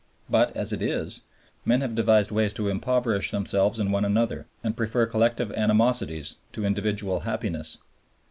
[0.31, 1.21] But as it is,
[1.63, 6.65] men have devised ways to impoverish themselves and one another; and prefer collective animosities to
[6.65, 7.77] individual happiness.